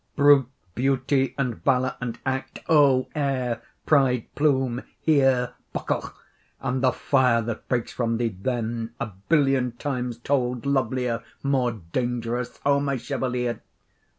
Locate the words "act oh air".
2.25-3.61